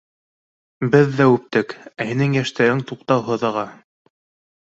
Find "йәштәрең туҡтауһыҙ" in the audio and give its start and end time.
2.39-3.47